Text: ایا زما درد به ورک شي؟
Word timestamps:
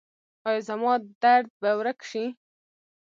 ایا 0.47 0.61
زما 0.69 0.93
درد 1.21 1.47
به 1.61 1.69
ورک 1.79 1.99
شي؟ 2.09 2.23